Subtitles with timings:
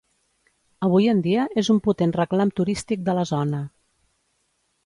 [0.87, 3.61] Avui en dia és un potent reclam turístic de la zona.